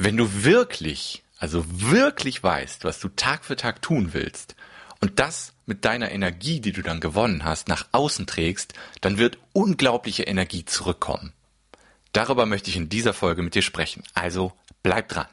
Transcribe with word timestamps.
Wenn 0.00 0.16
du 0.16 0.44
wirklich, 0.44 1.24
also 1.38 1.64
wirklich 1.66 2.40
weißt, 2.40 2.84
was 2.84 3.00
du 3.00 3.08
Tag 3.08 3.44
für 3.44 3.56
Tag 3.56 3.82
tun 3.82 4.10
willst 4.12 4.54
und 5.00 5.18
das 5.18 5.54
mit 5.66 5.84
deiner 5.84 6.12
Energie, 6.12 6.60
die 6.60 6.70
du 6.70 6.82
dann 6.82 7.00
gewonnen 7.00 7.44
hast, 7.44 7.66
nach 7.66 7.88
außen 7.90 8.28
trägst, 8.28 8.74
dann 9.00 9.18
wird 9.18 9.38
unglaubliche 9.52 10.22
Energie 10.22 10.64
zurückkommen. 10.64 11.32
Darüber 12.12 12.46
möchte 12.46 12.70
ich 12.70 12.76
in 12.76 12.88
dieser 12.88 13.12
Folge 13.12 13.42
mit 13.42 13.56
dir 13.56 13.62
sprechen. 13.62 14.04
Also 14.14 14.52
bleib 14.84 15.08
dran. 15.08 15.26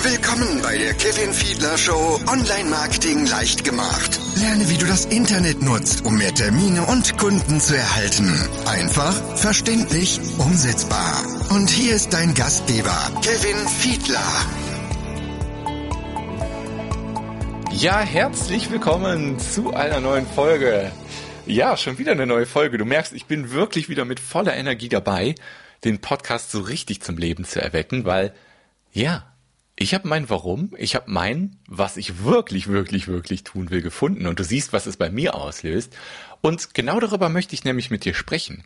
Willkommen 0.00 0.62
bei 0.62 0.78
der 0.78 0.94
Kevin 0.94 1.32
Fiedler 1.32 1.76
Show 1.76 2.20
Online 2.28 2.70
Marketing 2.70 3.26
leicht 3.26 3.64
gemacht. 3.64 4.20
Lerne, 4.36 4.70
wie 4.70 4.78
du 4.78 4.86
das 4.86 5.06
Internet 5.06 5.60
nutzt, 5.60 6.06
um 6.06 6.16
mehr 6.16 6.32
Termine 6.32 6.86
und 6.86 7.18
Kunden 7.18 7.58
zu 7.60 7.76
erhalten. 7.76 8.32
Einfach, 8.66 9.12
verständlich, 9.36 10.20
umsetzbar. 10.38 11.24
Und 11.50 11.68
hier 11.68 11.96
ist 11.96 12.12
dein 12.12 12.32
Gastgeber, 12.34 12.96
Kevin 13.22 13.56
Fiedler. 13.66 14.22
Ja, 17.72 17.98
herzlich 17.98 18.70
willkommen 18.70 19.40
zu 19.40 19.74
einer 19.74 19.98
neuen 19.98 20.28
Folge. 20.28 20.92
Ja, 21.44 21.76
schon 21.76 21.98
wieder 21.98 22.12
eine 22.12 22.26
neue 22.26 22.46
Folge. 22.46 22.78
Du 22.78 22.84
merkst, 22.84 23.14
ich 23.14 23.26
bin 23.26 23.50
wirklich 23.50 23.88
wieder 23.88 24.04
mit 24.04 24.20
voller 24.20 24.54
Energie 24.54 24.88
dabei, 24.88 25.34
den 25.82 26.00
Podcast 26.00 26.52
so 26.52 26.60
richtig 26.60 27.02
zum 27.02 27.18
Leben 27.18 27.44
zu 27.44 27.60
erwecken, 27.60 28.04
weil, 28.04 28.32
ja, 28.92 29.24
ich 29.78 29.94
habe 29.94 30.08
mein 30.08 30.28
Warum, 30.28 30.74
ich 30.76 30.96
habe 30.96 31.10
mein, 31.10 31.56
was 31.68 31.96
ich 31.96 32.24
wirklich, 32.24 32.66
wirklich, 32.66 33.06
wirklich 33.06 33.44
tun 33.44 33.70
will, 33.70 33.80
gefunden 33.80 34.26
und 34.26 34.38
du 34.38 34.44
siehst, 34.44 34.72
was 34.72 34.86
es 34.86 34.96
bei 34.96 35.08
mir 35.08 35.36
auslöst. 35.36 35.96
Und 36.40 36.74
genau 36.74 36.98
darüber 36.98 37.28
möchte 37.28 37.54
ich 37.54 37.64
nämlich 37.64 37.90
mit 37.90 38.04
dir 38.04 38.14
sprechen. 38.14 38.64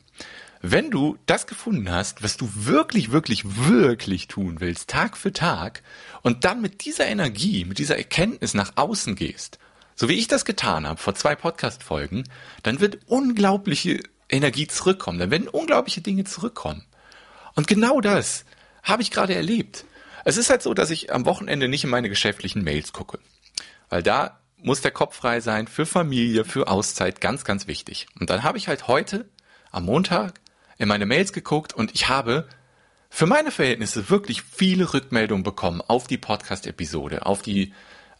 Wenn 0.62 0.90
du 0.90 1.18
das 1.26 1.46
gefunden 1.46 1.90
hast, 1.90 2.22
was 2.22 2.36
du 2.36 2.48
wirklich, 2.54 3.12
wirklich, 3.12 3.44
wirklich 3.66 4.28
tun 4.28 4.60
willst, 4.60 4.88
Tag 4.88 5.16
für 5.18 5.32
Tag, 5.32 5.82
und 6.22 6.44
dann 6.44 6.62
mit 6.62 6.84
dieser 6.84 7.06
Energie, 7.06 7.64
mit 7.64 7.78
dieser 7.78 7.98
Erkenntnis 7.98 8.54
nach 8.54 8.72
außen 8.76 9.14
gehst, 9.14 9.58
so 9.96 10.08
wie 10.08 10.14
ich 10.14 10.28
das 10.28 10.44
getan 10.44 10.86
habe 10.86 11.00
vor 11.00 11.14
zwei 11.14 11.34
Podcast-Folgen, 11.34 12.24
dann 12.62 12.80
wird 12.80 13.00
unglaubliche 13.06 14.00
Energie 14.30 14.66
zurückkommen, 14.66 15.18
dann 15.18 15.30
werden 15.30 15.48
unglaubliche 15.48 16.00
Dinge 16.00 16.24
zurückkommen. 16.24 16.84
Und 17.54 17.66
genau 17.66 18.00
das 18.00 18.46
habe 18.82 19.02
ich 19.02 19.10
gerade 19.10 19.34
erlebt. 19.34 19.84
Es 20.24 20.36
ist 20.36 20.50
halt 20.50 20.62
so, 20.62 20.74
dass 20.74 20.90
ich 20.90 21.12
am 21.12 21.26
Wochenende 21.26 21.68
nicht 21.68 21.84
in 21.84 21.90
meine 21.90 22.08
geschäftlichen 22.08 22.62
Mails 22.62 22.92
gucke. 22.92 23.18
Weil 23.88 24.02
da 24.02 24.38
muss 24.56 24.80
der 24.80 24.92
Kopf 24.92 25.16
frei 25.16 25.40
sein 25.40 25.66
für 25.66 25.86
Familie, 25.86 26.44
für 26.44 26.68
Auszeit, 26.68 27.20
ganz, 27.20 27.44
ganz 27.44 27.66
wichtig. 27.66 28.06
Und 28.18 28.30
dann 28.30 28.42
habe 28.42 28.58
ich 28.58 28.68
halt 28.68 28.88
heute 28.88 29.28
am 29.70 29.84
Montag 29.84 30.40
in 30.78 30.88
meine 30.88 31.06
Mails 31.06 31.32
geguckt 31.32 31.72
und 31.72 31.94
ich 31.94 32.08
habe 32.08 32.48
für 33.10 33.26
meine 33.26 33.50
Verhältnisse 33.50 34.08
wirklich 34.08 34.42
viele 34.42 34.94
Rückmeldungen 34.94 35.42
bekommen 35.42 35.82
auf 35.86 36.06
die 36.06 36.18
Podcast-Episode, 36.18 37.26
auf 37.26 37.42
die, 37.42 37.74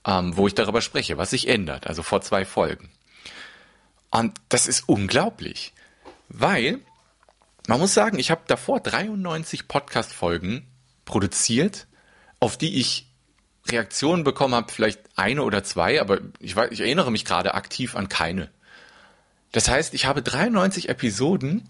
ähm, 0.04 0.36
wo 0.36 0.46
ich 0.46 0.54
darüber 0.54 0.82
spreche, 0.82 1.16
was 1.16 1.30
sich 1.30 1.48
ändert, 1.48 1.86
also 1.86 2.02
vor 2.02 2.20
zwei 2.20 2.44
Folgen. 2.44 2.90
Und 4.10 4.38
das 4.50 4.66
ist 4.66 4.88
unglaublich, 4.88 5.72
weil 6.28 6.80
man 7.68 7.80
muss 7.80 7.94
sagen, 7.94 8.18
ich 8.18 8.30
habe 8.30 8.42
davor 8.46 8.80
93 8.80 9.68
Podcast-Folgen 9.68 10.66
produziert 11.04 11.86
auf 12.42 12.56
die 12.56 12.80
ich 12.80 13.06
Reaktionen 13.68 14.24
bekommen 14.24 14.56
habe, 14.56 14.72
vielleicht 14.72 14.98
eine 15.14 15.44
oder 15.44 15.62
zwei, 15.62 16.00
aber 16.00 16.18
ich, 16.40 16.56
weiß, 16.56 16.72
ich 16.72 16.80
erinnere 16.80 17.12
mich 17.12 17.24
gerade 17.24 17.54
aktiv 17.54 17.94
an 17.94 18.08
keine. 18.08 18.50
Das 19.52 19.68
heißt, 19.68 19.94
ich 19.94 20.06
habe 20.06 20.22
93 20.22 20.88
Episoden 20.88 21.68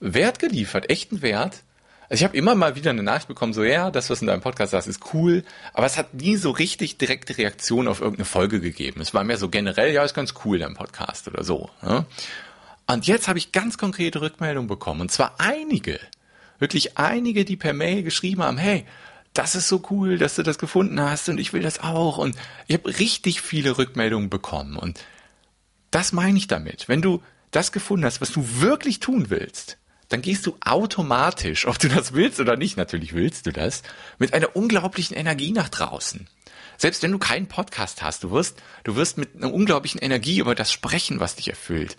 Wert 0.00 0.38
geliefert, 0.38 0.88
echten 0.88 1.20
Wert. 1.20 1.62
Also 2.08 2.22
ich 2.22 2.24
habe 2.24 2.38
immer 2.38 2.54
mal 2.54 2.74
wieder 2.74 2.88
eine 2.88 3.02
Nachricht 3.02 3.28
bekommen, 3.28 3.52
so 3.52 3.62
ja, 3.62 3.90
das, 3.90 4.08
was 4.08 4.22
in 4.22 4.28
deinem 4.28 4.40
Podcast 4.40 4.70
sagst, 4.70 4.88
ist 4.88 5.12
cool, 5.12 5.44
aber 5.74 5.84
es 5.84 5.98
hat 5.98 6.14
nie 6.14 6.36
so 6.36 6.52
richtig 6.52 6.96
direkte 6.96 7.36
Reaktion 7.36 7.86
auf 7.86 8.00
irgendeine 8.00 8.24
Folge 8.24 8.60
gegeben. 8.60 9.02
Es 9.02 9.12
war 9.12 9.24
mehr 9.24 9.36
so 9.36 9.50
generell, 9.50 9.92
ja, 9.92 10.04
ist 10.04 10.14
ganz 10.14 10.32
cool, 10.46 10.58
dein 10.58 10.72
Podcast 10.72 11.28
oder 11.28 11.44
so. 11.44 11.68
Ne? 11.82 12.06
Und 12.86 13.06
jetzt 13.06 13.28
habe 13.28 13.38
ich 13.38 13.52
ganz 13.52 13.76
konkrete 13.76 14.22
Rückmeldungen 14.22 14.68
bekommen, 14.68 15.02
und 15.02 15.12
zwar 15.12 15.34
einige, 15.36 16.00
wirklich 16.58 16.96
einige, 16.96 17.44
die 17.44 17.56
per 17.56 17.74
Mail 17.74 18.02
geschrieben 18.02 18.42
haben, 18.42 18.56
hey, 18.56 18.86
das 19.34 19.54
ist 19.54 19.68
so 19.68 19.82
cool, 19.90 20.18
dass 20.18 20.34
du 20.34 20.42
das 20.42 20.58
gefunden 20.58 21.00
hast 21.00 21.28
und 21.28 21.38
ich 21.38 21.52
will 21.52 21.62
das 21.62 21.80
auch. 21.80 22.18
Und 22.18 22.36
ich 22.66 22.76
habe 22.76 22.98
richtig 22.98 23.40
viele 23.40 23.78
Rückmeldungen 23.78 24.30
bekommen. 24.30 24.76
Und 24.76 25.00
das 25.90 26.12
meine 26.12 26.38
ich 26.38 26.46
damit. 26.46 26.88
Wenn 26.88 27.02
du 27.02 27.22
das 27.50 27.72
gefunden 27.72 28.04
hast, 28.04 28.20
was 28.20 28.32
du 28.32 28.60
wirklich 28.60 29.00
tun 29.00 29.30
willst, 29.30 29.78
dann 30.08 30.22
gehst 30.22 30.46
du 30.46 30.56
automatisch, 30.64 31.66
ob 31.66 31.78
du 31.78 31.88
das 31.88 32.14
willst 32.14 32.40
oder 32.40 32.56
nicht, 32.56 32.76
natürlich 32.76 33.14
willst 33.14 33.46
du 33.46 33.52
das, 33.52 33.82
mit 34.18 34.34
einer 34.34 34.56
unglaublichen 34.56 35.16
Energie 35.16 35.52
nach 35.52 35.68
draußen. 35.68 36.28
Selbst 36.76 37.02
wenn 37.02 37.12
du 37.12 37.18
keinen 37.18 37.48
Podcast 37.48 38.02
hast, 38.02 38.24
du 38.24 38.30
wirst, 38.30 38.62
du 38.84 38.96
wirst 38.96 39.18
mit 39.18 39.36
einer 39.36 39.52
unglaublichen 39.52 40.00
Energie 40.00 40.38
über 40.38 40.54
das 40.54 40.72
sprechen, 40.72 41.20
was 41.20 41.36
dich 41.36 41.48
erfüllt. 41.48 41.96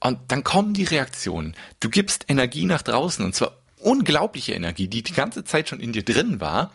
Und 0.00 0.18
dann 0.28 0.44
kommen 0.44 0.74
die 0.74 0.84
Reaktionen. 0.84 1.54
Du 1.80 1.90
gibst 1.90 2.24
Energie 2.28 2.64
nach 2.64 2.82
draußen 2.82 3.24
und 3.24 3.34
zwar 3.34 3.57
unglaubliche 3.80 4.52
Energie, 4.52 4.88
die 4.88 5.02
die 5.02 5.12
ganze 5.12 5.44
Zeit 5.44 5.68
schon 5.68 5.80
in 5.80 5.92
dir 5.92 6.04
drin 6.04 6.40
war, 6.40 6.72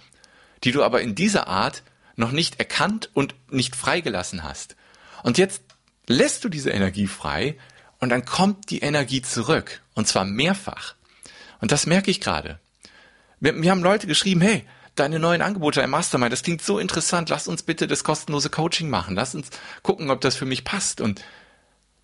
die 0.63 0.71
du 0.71 0.83
aber 0.83 1.01
in 1.01 1.15
dieser 1.15 1.47
Art 1.47 1.83
noch 2.15 2.31
nicht 2.31 2.59
erkannt 2.59 3.09
und 3.13 3.35
nicht 3.49 3.75
freigelassen 3.75 4.43
hast. 4.43 4.75
Und 5.23 5.37
jetzt 5.37 5.61
lässt 6.07 6.43
du 6.43 6.49
diese 6.49 6.69
Energie 6.69 7.07
frei 7.07 7.57
und 7.99 8.09
dann 8.09 8.25
kommt 8.25 8.69
die 8.69 8.79
Energie 8.79 9.21
zurück 9.21 9.81
und 9.93 10.07
zwar 10.07 10.25
mehrfach. 10.25 10.95
Und 11.61 11.71
das 11.71 11.85
merke 11.85 12.11
ich 12.11 12.21
gerade. 12.21 12.59
Wir, 13.39 13.61
wir 13.61 13.71
haben 13.71 13.83
Leute 13.83 14.07
geschrieben, 14.07 14.41
hey, 14.41 14.65
deine 14.95 15.19
neuen 15.19 15.41
Angebote 15.41 15.81
im 15.81 15.89
Mastermind, 15.89 16.31
das 16.31 16.43
klingt 16.43 16.61
so 16.61 16.77
interessant, 16.77 17.29
lass 17.29 17.47
uns 17.47 17.63
bitte 17.63 17.87
das 17.87 18.03
kostenlose 18.03 18.49
Coaching 18.49 18.89
machen, 18.89 19.15
lass 19.15 19.33
uns 19.33 19.49
gucken, 19.81 20.09
ob 20.11 20.21
das 20.21 20.35
für 20.35 20.45
mich 20.45 20.63
passt. 20.63 21.01
Und 21.01 21.21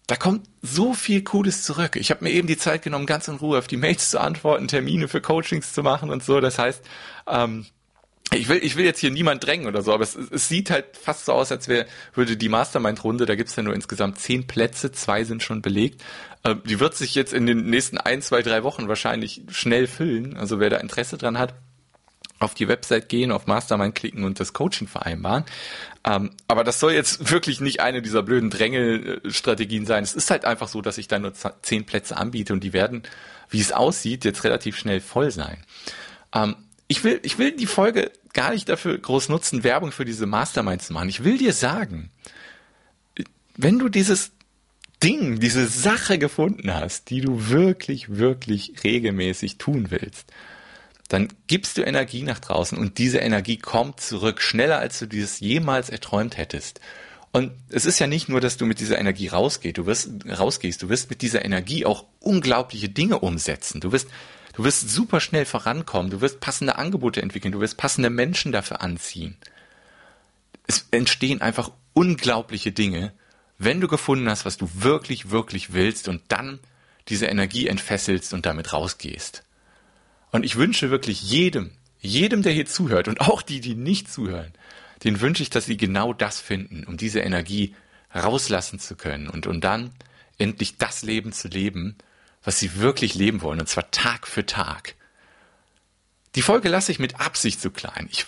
da 0.10 0.16
kommt 0.16 0.50
so 0.64 0.96
viel 0.96 1.24
Cooles 1.24 1.64
zurück. 1.64 1.96
Ich 1.96 2.10
habe 2.10 2.24
mir 2.24 2.32
eben 2.32 2.48
die 2.48 2.58
Zeit 2.58 2.82
genommen, 2.82 3.06
ganz 3.06 3.28
in 3.28 3.36
Ruhe 3.36 3.60
auf 3.60 3.68
die 3.68 3.78
Mails 3.78 4.10
zu 4.10 4.20
antworten, 4.20 4.68
Termine 4.68 5.08
für 5.08 5.22
Coachings 5.22 5.72
zu 5.72 5.84
machen 5.84 6.10
und 6.10 6.24
so. 6.24 6.40
Das 6.40 6.58
heißt, 6.58 6.84
ähm, 7.28 7.68
ich 8.34 8.50
will, 8.50 8.60
ich 8.64 8.76
will 8.76 8.86
jetzt 8.86 9.00
hier 9.00 9.12
niemand 9.12 9.46
drängen 9.46 9.68
oder 9.68 9.84
so, 9.84 9.94
aber 9.94 10.02
es, 10.02 10.16
es 10.16 10.48
sieht 10.48 10.72
halt 10.72 10.98
fast 10.98 11.26
so 11.26 11.34
aus, 11.34 11.52
als 11.52 11.68
wäre, 11.68 11.86
würde 12.16 12.38
die 12.38 12.50
Mastermind-Runde, 12.50 13.28
da 13.28 13.36
gibt's 13.36 13.56
ja 13.56 13.62
nur 13.62 13.76
insgesamt 13.76 14.18
zehn 14.18 14.48
Plätze, 14.48 14.92
zwei 14.92 15.24
sind 15.26 15.44
schon 15.44 15.62
belegt. 15.62 16.04
Äh, 16.44 16.56
die 16.66 16.80
wird 16.80 16.96
sich 16.96 17.14
jetzt 17.14 17.32
in 17.32 17.46
den 17.46 17.70
nächsten 17.70 18.00
ein, 18.00 18.24
zwei, 18.24 18.42
drei 18.42 18.64
Wochen 18.64 18.88
wahrscheinlich 18.88 19.44
schnell 19.52 19.86
füllen. 19.86 20.36
Also 20.38 20.60
wer 20.60 20.72
da 20.72 20.78
Interesse 20.78 21.20
dran 21.20 21.38
hat, 21.38 21.54
auf 22.40 22.54
die 22.54 22.68
Website 22.68 23.10
gehen, 23.10 23.32
auf 23.32 23.48
Mastermind 23.48 23.96
klicken 23.96 24.24
und 24.24 24.40
das 24.40 24.54
Coaching 24.54 24.88
vereinbaren. 24.88 25.44
Ähm, 26.06 26.32
aber 26.48 26.64
das 26.64 26.80
soll 26.80 26.94
jetzt 26.94 27.32
wirklich 27.32 27.60
nicht 27.60 27.82
eine 27.82 28.02
dieser 28.02 28.24
blöden 28.24 28.50
Drängelstrategien 28.50 29.86
sein. 29.86 30.04
Es 30.04 30.14
ist 30.14 30.32
halt 30.32 30.46
einfach 30.46 30.68
so, 30.68 30.82
dass 30.82 30.98
ich 30.98 31.08
da 31.08 31.20
nur 31.20 31.34
zehn 31.62 31.86
Plätze 31.86 32.18
anbiete 32.18 32.54
und 32.54 32.64
die 32.64 32.74
werden, 32.74 33.04
wie 33.50 33.60
es 33.60 33.72
aussieht, 33.72 34.26
jetzt 34.26 34.44
relativ 34.44 34.78
schnell 34.78 35.02
voll 35.02 35.32
sein. 35.32 35.64
Ähm, 36.34 36.56
ich 36.88 37.04
will, 37.04 37.20
ich 37.24 37.38
will 37.38 37.52
die 37.52 37.68
Folge 37.68 38.12
gar 38.34 38.52
nicht 38.52 38.70
dafür 38.70 38.98
groß 38.98 39.30
nutzen, 39.30 39.64
Werbung 39.64 39.92
für 39.92 40.06
diese 40.06 40.26
Masterminds 40.26 40.88
zu 40.88 40.94
machen. 40.94 41.10
Ich 41.10 41.24
will 41.24 41.38
dir 41.38 41.54
sagen, 41.54 42.10
wenn 43.58 43.78
du 43.78 43.90
dieses 43.90 44.32
Ding, 45.04 45.40
diese 45.40 45.68
Sache 45.68 46.18
gefunden 46.18 46.74
hast, 46.74 47.10
die 47.10 47.22
du 47.22 47.50
wirklich, 47.50 48.18
wirklich 48.18 48.84
regelmäßig 48.84 49.58
tun 49.58 49.92
willst, 49.92 50.32
dann 51.10 51.28
gibst 51.48 51.78
du 51.78 51.82
Energie 51.82 52.22
nach 52.22 52.40
draußen 52.40 52.78
und 52.78 53.00
diese 53.00 53.18
Energie 53.18 53.58
kommt 53.58 54.00
zurück, 54.00 54.42
schneller 54.42 54.78
als 54.78 55.00
du 55.00 55.08
dieses 55.08 55.40
jemals 55.40 55.90
erträumt 55.90 56.38
hättest. 56.38 56.80
Und 57.32 57.52
es 57.70 57.86
ist 57.86 58.00
ja 58.00 58.08
nicht 58.08 58.30
nur, 58.30 58.42
dass 58.42 58.58
du 58.58 58.66
mit 58.66 58.80
dieser 58.80 59.00
Energie 59.00 59.28
rausgehst, 59.28 59.78
du 59.78 59.86
wirst 59.88 60.10
rausgehst, 60.26 60.82
du 60.82 60.90
wirst 60.90 61.10
mit 61.10 61.22
dieser 61.22 61.44
Energie 61.44 61.86
auch 61.86 62.06
unglaubliche 62.20 62.90
Dinge 62.90 63.20
umsetzen. 63.20 63.82
Du 63.82 63.92
wirst 63.92 64.08
du 64.54 64.64
wirst 64.64 64.90
super 64.90 65.20
schnell 65.20 65.46
vorankommen, 65.46 66.12
du 66.12 66.22
wirst 66.22 66.40
passende 66.40 66.78
Angebote 66.78 67.22
entwickeln, 67.22 67.52
du 67.52 67.60
wirst 67.60 67.78
passende 67.78 68.10
Menschen 68.10 68.52
dafür 68.52 68.82
anziehen. 68.82 69.36
Es 70.68 70.88
entstehen 70.92 71.42
einfach 71.42 71.72
unglaubliche 71.94 72.72
Dinge, 72.72 73.14
wenn 73.58 73.82
du 73.82 73.88
gefunden 73.88 74.30
hast, 74.30 74.46
was 74.46 74.58
du 74.58 74.70
wirklich 74.74 75.32
wirklich 75.32 75.74
willst 75.74 76.08
und 76.08 76.22
dann 76.30 76.60
diese 77.10 77.26
Energie 77.26 77.68
entfesselst 77.68 78.34
und 78.34 78.46
damit 78.46 78.74
rausgehst. 78.74 79.44
Und 80.32 80.44
ich 80.44 80.56
wünsche 80.56 80.92
wirklich 80.92 81.24
jedem, 81.24 81.72
jedem, 82.00 82.44
der 82.44 82.54
hier 82.54 82.66
zuhört 82.66 83.08
und 83.08 83.22
auch 83.22 83.42
die, 83.42 83.62
die 83.62 83.76
nicht 83.76 84.12
zuhören, 84.12 84.54
den 85.04 85.22
wünsche 85.22 85.44
ich, 85.44 85.50
dass 85.50 85.66
sie 85.66 85.78
genau 85.78 86.14
das 86.14 86.40
finden, 86.40 86.84
um 86.86 86.98
diese 86.98 87.20
Energie 87.20 87.76
rauslassen 88.14 88.80
zu 88.80 88.96
können 88.96 89.30
und, 89.30 89.48
und 89.48 89.64
dann 89.64 89.92
endlich 90.38 90.78
das 90.78 91.04
Leben 91.04 91.32
zu 91.32 91.48
leben, 91.48 91.98
was 92.44 92.60
sie 92.60 92.78
wirklich 92.78 93.16
leben 93.16 93.42
wollen, 93.42 93.60
und 93.60 93.68
zwar 93.68 93.92
Tag 93.92 94.28
für 94.28 94.46
Tag. 94.46 94.96
Die 96.36 96.42
Folge 96.42 96.70
lasse 96.70 96.92
ich 96.92 97.00
mit 97.00 97.20
Absicht 97.20 97.60
so 97.60 97.70
klein. 97.70 98.08
Ich 98.12 98.26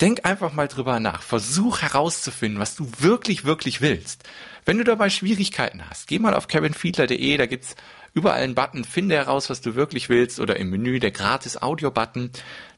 denk 0.00 0.24
einfach 0.24 0.52
mal 0.52 0.68
drüber 0.68 1.00
nach. 1.00 1.22
Versuch 1.22 1.82
herauszufinden, 1.82 2.60
was 2.60 2.76
du 2.76 2.90
wirklich, 2.98 3.44
wirklich 3.44 3.80
willst. 3.80 4.24
Wenn 4.64 4.78
du 4.78 4.84
dabei 4.84 5.10
Schwierigkeiten 5.10 5.88
hast, 5.88 6.06
geh 6.06 6.18
mal 6.18 6.34
auf 6.34 6.48
kevinfiedler.de, 6.48 7.36
da 7.36 7.46
gibt's 7.46 7.76
überall 8.14 8.42
einen 8.42 8.54
Button, 8.54 8.84
finde 8.84 9.16
heraus, 9.16 9.50
was 9.50 9.60
du 9.60 9.74
wirklich 9.74 10.08
willst 10.08 10.40
oder 10.40 10.56
im 10.56 10.70
Menü 10.70 10.98
der 10.98 11.10
gratis 11.10 11.60
Audio-Button. 11.60 12.30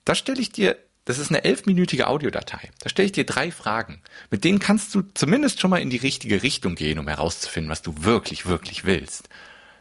Da 0.04 0.14
stelle 0.14 0.40
ich 0.40 0.52
dir, 0.52 0.76
das 1.04 1.18
ist 1.18 1.30
eine 1.30 1.44
elfminütige 1.44 2.06
Audiodatei. 2.06 2.70
Da 2.80 2.88
stelle 2.88 3.06
ich 3.06 3.12
dir 3.12 3.24
drei 3.24 3.50
Fragen. 3.50 4.00
Mit 4.30 4.44
denen 4.44 4.58
kannst 4.58 4.94
du 4.94 5.02
zumindest 5.14 5.60
schon 5.60 5.70
mal 5.70 5.80
in 5.80 5.90
die 5.90 5.96
richtige 5.96 6.42
Richtung 6.42 6.74
gehen, 6.74 6.98
um 6.98 7.08
herauszufinden, 7.08 7.70
was 7.70 7.82
du 7.82 8.04
wirklich, 8.04 8.46
wirklich 8.46 8.84
willst. 8.84 9.28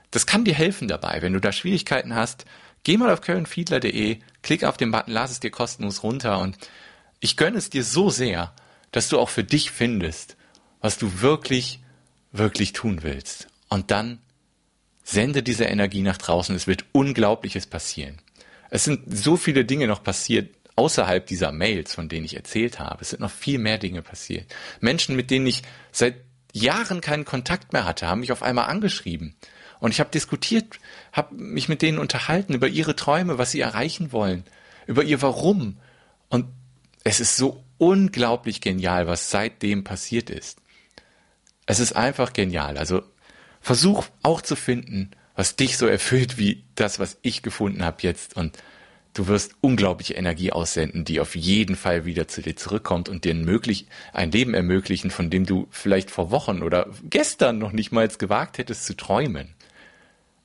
Das 0.10 0.26
kann 0.26 0.44
dir 0.44 0.54
helfen 0.54 0.88
dabei, 0.88 1.22
wenn 1.22 1.34
du 1.34 1.40
da 1.40 1.52
Schwierigkeiten 1.52 2.16
hast. 2.16 2.46
Geh 2.84 2.98
mal 2.98 3.12
auf 3.12 3.22
kölnfiedler.de, 3.22 4.20
klick 4.42 4.64
auf 4.64 4.78
den 4.78 4.92
Button, 4.92 5.12
lass 5.14 5.32
es 5.32 5.40
dir 5.40 5.52
kostenlos 5.52 6.02
runter 6.02 6.40
und 6.40 6.58
ich 7.22 7.38
gönne 7.38 7.58
es 7.58 7.70
dir 7.70 7.86
so 7.86 8.10
sehr, 8.10 8.54
dass 8.92 9.08
du 9.08 9.18
auch 9.18 9.30
für 9.30 9.46
dich 9.46 9.72
findest, 9.72 10.36
was 10.82 10.98
du 10.98 11.22
wirklich, 11.22 11.80
wirklich 12.34 12.74
tun 12.74 13.04
willst. 13.04 13.48
Und 13.70 13.92
dann 13.92 14.20
sende 15.04 15.44
diese 15.44 15.66
Energie 15.66 16.02
nach 16.02 16.18
draußen. 16.18 16.54
Es 16.56 16.68
wird 16.68 16.86
Unglaubliches 16.92 17.68
passieren. 17.68 18.18
Es 18.70 18.84
sind 18.84 19.02
so 19.08 19.38
viele 19.38 19.64
Dinge 19.64 19.88
noch 19.88 20.04
passiert 20.04 20.56
außerhalb 20.76 21.26
dieser 21.26 21.52
Mails, 21.52 21.94
von 21.94 22.10
denen 22.10 22.26
ich 22.26 22.36
erzählt 22.36 22.80
habe. 22.80 23.02
Es 23.02 23.12
sind 23.12 23.20
noch 23.20 23.32
viel 23.32 23.60
mehr 23.60 23.78
Dinge 23.78 24.02
passiert. 24.02 24.54
Menschen, 24.80 25.16
mit 25.16 25.30
denen 25.30 25.46
ich 25.46 25.62
seit 25.92 26.16
Jahren 26.54 27.02
keinen 27.02 27.26
Kontakt 27.26 27.72
mehr 27.72 27.86
hatte, 27.86 28.08
haben 28.08 28.22
mich 28.22 28.32
auf 28.32 28.44
einmal 28.44 28.66
angeschrieben. 28.66 29.36
Und 29.80 29.92
ich 29.92 30.00
habe 30.00 30.10
diskutiert, 30.12 30.80
habe 31.12 31.36
mich 31.36 31.70
mit 31.70 31.82
denen 31.82 32.00
unterhalten 32.00 32.54
über 32.54 32.68
ihre 32.68 32.96
Träume, 32.96 33.38
was 33.38 33.52
sie 33.52 33.60
erreichen 33.60 34.12
wollen, 34.12 34.44
über 34.88 35.04
ihr 35.04 35.22
Warum. 35.22 35.78
Und 36.30 36.46
es 37.04 37.20
ist 37.20 37.38
so 37.38 37.64
unglaublich 37.78 38.62
genial, 38.62 39.08
was 39.08 39.32
seitdem 39.32 39.84
passiert 39.84 40.30
ist. 40.30 40.60
Es 41.66 41.80
ist 41.80 41.94
einfach 41.94 42.34
genial. 42.34 42.78
Also 42.78 43.02
versuch 43.60 44.06
auch 44.24 44.42
zu 44.42 44.56
finden, 44.56 45.12
was 45.36 45.56
dich 45.56 45.78
so 45.78 45.88
erfüllt 45.88 46.38
wie 46.38 46.64
das, 46.76 47.00
was 47.00 47.18
ich 47.22 47.42
gefunden 47.42 47.84
habe 47.84 47.98
jetzt. 48.02 48.36
Und 48.36 48.58
du 49.14 49.28
wirst 49.28 49.56
unglaubliche 49.62 50.14
Energie 50.14 50.52
aussenden, 50.52 51.06
die 51.06 51.20
auf 51.20 51.36
jeden 51.36 51.76
Fall 51.76 52.06
wieder 52.06 52.28
zu 52.28 52.42
dir 52.42 52.56
zurückkommt 52.56 53.10
und 53.10 53.26
dir 53.26 53.34
ein, 53.34 53.46
möglich, 53.46 53.88
ein 54.14 54.32
Leben 54.32 54.54
ermöglichen, 54.54 55.10
von 55.10 55.30
dem 55.30 55.46
du 55.46 55.68
vielleicht 55.72 56.12
vor 56.12 56.32
Wochen 56.32 56.62
oder 56.62 56.88
gestern 57.10 57.58
noch 57.58 57.72
nicht 57.72 57.92
mal 57.92 58.08
gewagt 58.08 58.58
hättest 58.58 58.86
zu 58.86 58.96
träumen. 58.96 59.56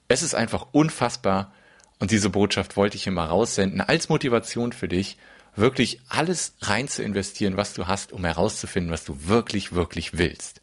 Es 0.09 0.23
ist 0.23 0.35
einfach 0.35 0.69
unfassbar 0.73 1.53
und 1.99 2.11
diese 2.11 2.31
Botschaft 2.31 2.77
wollte 2.77 2.97
ich 2.97 3.07
immer 3.07 3.25
raussenden 3.25 3.81
als 3.81 4.09
Motivation 4.09 4.73
für 4.73 4.89
dich 4.89 5.17
wirklich 5.57 6.01
alles 6.09 6.55
rein 6.61 6.89
zu 6.89 7.03
investieren, 7.03 7.57
was 7.57 7.75
du 7.75 7.87
hast, 7.87 8.13
um 8.13 8.25
herauszufinden, 8.25 8.93
was 8.93 9.05
du 9.05 9.27
wirklich, 9.27 9.73
wirklich 9.73 10.19
willst. 10.19 10.61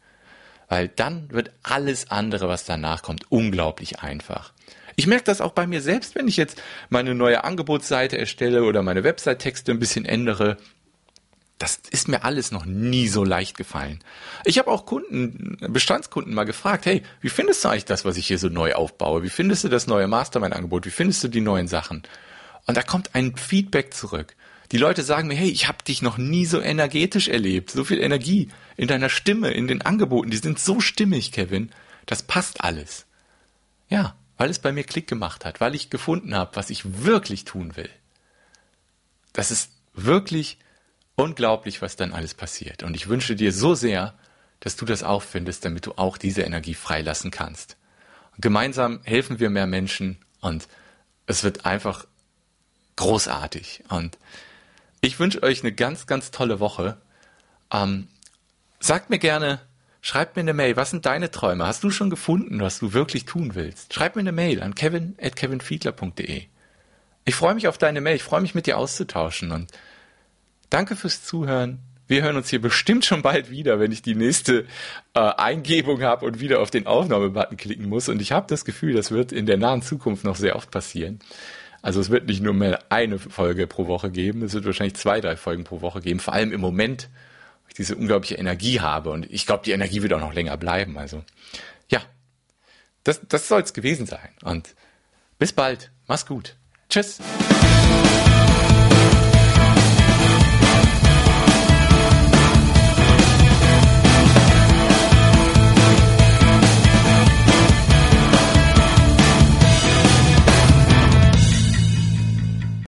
Weil 0.68 0.88
dann 0.88 1.30
wird 1.30 1.50
alles 1.62 2.10
andere, 2.10 2.48
was 2.48 2.64
danach 2.64 3.02
kommt, 3.02 3.30
unglaublich 3.30 4.00
einfach. 4.00 4.52
Ich 4.96 5.06
merke 5.06 5.24
das 5.24 5.40
auch 5.40 5.52
bei 5.52 5.66
mir 5.66 5.82
selbst, 5.82 6.14
wenn 6.14 6.28
ich 6.28 6.36
jetzt 6.36 6.62
meine 6.88 7.14
neue 7.14 7.44
Angebotsseite 7.44 8.16
erstelle 8.16 8.64
oder 8.64 8.82
meine 8.82 9.04
Website-Texte 9.04 9.72
ein 9.72 9.80
bisschen 9.80 10.04
ändere. 10.04 10.56
Das 11.58 11.80
ist 11.90 12.08
mir 12.08 12.24
alles 12.24 12.52
noch 12.52 12.64
nie 12.64 13.08
so 13.08 13.24
leicht 13.24 13.56
gefallen. 13.56 14.00
Ich 14.44 14.58
habe 14.58 14.70
auch 14.70 14.86
Kunden, 14.86 15.56
Bestandskunden 15.60 16.34
mal 16.34 16.44
gefragt, 16.44 16.86
hey, 16.86 17.02
wie 17.20 17.28
findest 17.28 17.64
du 17.64 17.68
eigentlich 17.68 17.84
das, 17.84 18.04
was 18.04 18.16
ich 18.16 18.26
hier 18.26 18.38
so 18.38 18.48
neu 18.48 18.74
aufbaue? 18.74 19.22
Wie 19.22 19.30
findest 19.30 19.64
du 19.64 19.68
das 19.68 19.86
neue 19.86 20.06
Mastermind-Angebot? 20.06 20.86
Wie 20.86 20.90
findest 20.90 21.24
du 21.24 21.28
die 21.28 21.40
neuen 21.40 21.68
Sachen? 21.68 22.02
Und 22.66 22.76
da 22.76 22.82
kommt 22.82 23.14
ein 23.14 23.36
Feedback 23.36 23.94
zurück. 23.94 24.36
Die 24.72 24.78
Leute 24.78 25.02
sagen 25.02 25.28
mir, 25.28 25.34
hey, 25.34 25.50
ich 25.50 25.68
habe 25.68 25.84
dich 25.84 26.02
noch 26.02 26.18
nie 26.18 26.46
so 26.46 26.60
energetisch 26.60 27.28
erlebt, 27.28 27.70
so 27.70 27.84
viel 27.84 28.00
Energie 28.00 28.48
in 28.76 28.88
deiner 28.88 29.08
Stimme, 29.08 29.50
in 29.50 29.68
den 29.68 29.82
Angeboten, 29.82 30.30
die 30.30 30.36
sind 30.36 30.58
so 30.58 30.80
stimmig, 30.80 31.32
Kevin. 31.32 31.70
Das 32.06 32.22
passt 32.22 32.62
alles. 32.62 33.06
Ja, 33.88 34.16
weil 34.36 34.50
es 34.50 34.58
bei 34.58 34.72
mir 34.72 34.84
Klick 34.84 35.06
gemacht 35.06 35.44
hat, 35.44 35.60
weil 35.60 35.74
ich 35.74 35.90
gefunden 35.90 36.34
habe, 36.34 36.56
was 36.56 36.70
ich 36.70 37.04
wirklich 37.04 37.44
tun 37.44 37.76
will. 37.76 37.90
Das 39.32 39.50
ist 39.50 39.70
wirklich 39.94 40.58
unglaublich, 41.16 41.82
was 41.82 41.96
dann 41.96 42.12
alles 42.12 42.34
passiert. 42.34 42.82
Und 42.82 42.94
ich 42.96 43.08
wünsche 43.08 43.36
dir 43.36 43.52
so 43.52 43.74
sehr, 43.74 44.14
dass 44.60 44.76
du 44.76 44.84
das 44.84 45.02
auch 45.02 45.22
findest, 45.22 45.64
damit 45.64 45.86
du 45.86 45.92
auch 45.92 46.16
diese 46.16 46.42
Energie 46.42 46.74
freilassen 46.74 47.30
kannst. 47.30 47.76
Und 48.34 48.42
gemeinsam 48.42 49.00
helfen 49.04 49.38
wir 49.38 49.50
mehr 49.50 49.66
Menschen 49.66 50.18
und 50.40 50.68
es 51.26 51.44
wird 51.44 51.64
einfach 51.66 52.06
großartig. 52.96 53.84
Und 53.88 54.18
ich 55.04 55.18
wünsche 55.18 55.42
euch 55.42 55.62
eine 55.62 55.72
ganz, 55.72 56.06
ganz 56.06 56.30
tolle 56.30 56.60
Woche. 56.60 56.96
Ähm, 57.72 58.08
sagt 58.80 59.10
mir 59.10 59.18
gerne, 59.18 59.60
schreibt 60.00 60.36
mir 60.36 60.40
eine 60.40 60.54
Mail. 60.54 60.76
Was 60.76 60.90
sind 60.90 61.06
deine 61.06 61.30
Träume? 61.30 61.66
Hast 61.66 61.84
du 61.84 61.90
schon 61.90 62.10
gefunden, 62.10 62.60
was 62.60 62.78
du 62.78 62.92
wirklich 62.92 63.24
tun 63.24 63.54
willst? 63.54 63.92
Schreib 63.92 64.16
mir 64.16 64.20
eine 64.20 64.32
Mail 64.32 64.62
an 64.62 64.74
kevin 64.74 65.16
at 65.20 65.36
kevinfiedler.de. 65.36 66.44
Ich 67.26 67.34
freue 67.34 67.54
mich 67.54 67.68
auf 67.68 67.78
deine 67.78 68.00
Mail. 68.00 68.16
Ich 68.16 68.22
freue 68.22 68.40
mich 68.40 68.54
mit 68.54 68.66
dir 68.66 68.78
auszutauschen 68.78 69.52
und 69.52 69.70
danke 70.70 70.96
fürs 70.96 71.22
Zuhören. 71.24 71.80
Wir 72.06 72.22
hören 72.22 72.36
uns 72.36 72.50
hier 72.50 72.60
bestimmt 72.60 73.06
schon 73.06 73.22
bald 73.22 73.50
wieder, 73.50 73.80
wenn 73.80 73.90
ich 73.90 74.02
die 74.02 74.14
nächste 74.14 74.66
äh, 75.14 75.20
Eingebung 75.20 76.02
habe 76.02 76.26
und 76.26 76.38
wieder 76.38 76.60
auf 76.60 76.70
den 76.70 76.86
Aufnahmebutton 76.86 77.56
klicken 77.56 77.88
muss. 77.88 78.10
Und 78.10 78.20
ich 78.20 78.32
habe 78.32 78.46
das 78.46 78.66
Gefühl, 78.66 78.92
das 78.92 79.10
wird 79.10 79.32
in 79.32 79.46
der 79.46 79.56
nahen 79.56 79.80
Zukunft 79.80 80.24
noch 80.24 80.36
sehr 80.36 80.56
oft 80.56 80.70
passieren. 80.70 81.20
Also 81.84 82.00
es 82.00 82.08
wird 82.08 82.26
nicht 82.26 82.42
nur 82.42 82.54
mehr 82.54 82.78
eine 82.88 83.18
Folge 83.18 83.66
pro 83.66 83.86
Woche 83.86 84.10
geben, 84.10 84.40
es 84.40 84.54
wird 84.54 84.64
wahrscheinlich 84.64 84.96
zwei, 84.96 85.20
drei 85.20 85.36
Folgen 85.36 85.64
pro 85.64 85.82
Woche 85.82 86.00
geben. 86.00 86.18
Vor 86.18 86.32
allem 86.32 86.50
im 86.50 86.60
Moment, 86.62 87.10
weil 87.62 87.68
ich 87.68 87.74
diese 87.74 87.94
unglaubliche 87.94 88.36
Energie 88.36 88.80
habe 88.80 89.10
und 89.10 89.30
ich 89.30 89.44
glaube, 89.44 89.64
die 89.66 89.72
Energie 89.72 90.00
wird 90.00 90.14
auch 90.14 90.20
noch 90.20 90.32
länger 90.32 90.56
bleiben. 90.56 90.96
Also 90.96 91.22
ja, 91.90 92.00
das, 93.02 93.20
das 93.28 93.48
soll 93.48 93.60
es 93.60 93.74
gewesen 93.74 94.06
sein. 94.06 94.30
Und 94.42 94.74
bis 95.38 95.52
bald. 95.52 95.90
Mach's 96.06 96.24
gut. 96.24 96.56
Tschüss. 96.88 97.18